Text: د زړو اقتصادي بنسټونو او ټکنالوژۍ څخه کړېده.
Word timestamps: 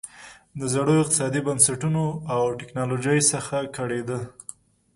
د 0.59 0.61
زړو 0.73 0.93
اقتصادي 1.01 1.41
بنسټونو 1.47 2.03
او 2.33 2.41
ټکنالوژۍ 2.59 3.19
څخه 3.31 3.55
کړېده. 3.75 4.19